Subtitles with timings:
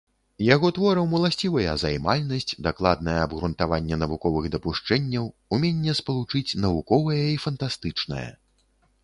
[0.45, 8.27] Яго творам уласцівыя займальнасць, дакладнае абгрунтаванне навуковых дапушчэнняў, уменне спалучыць навуковае і фантастычнае.